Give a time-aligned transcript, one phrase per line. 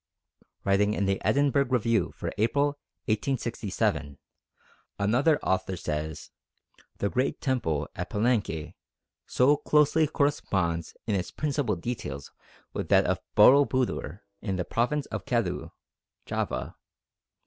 [0.63, 2.69] Writing in The Edinburgh Review for April,
[3.05, 4.17] 1867,
[4.97, 6.31] another author says,
[6.97, 8.73] "The great temple at Palenque
[9.27, 12.31] so closely corresponds in its principal details
[12.73, 15.69] with that of Boro Budor, in the province of Kedu
[16.25, 16.77] (Java)